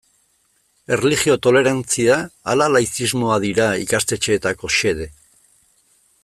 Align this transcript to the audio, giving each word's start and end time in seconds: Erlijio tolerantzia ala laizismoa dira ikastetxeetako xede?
Erlijio 0.95 1.35
tolerantzia 1.47 2.17
ala 2.55 2.69
laizismoa 2.77 3.37
dira 3.45 3.69
ikastetxeetako 3.85 4.73
xede? 4.79 5.11